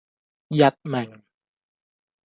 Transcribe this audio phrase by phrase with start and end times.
[0.47, 1.21] 佚名